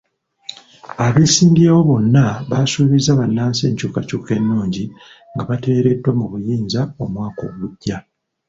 [1.05, 4.83] Abeesimbyewo bonna basuubiza bannansi enkyukakyuka ennungi
[5.33, 7.97] nga bateereddwa mu buyinza omwaka ogujja.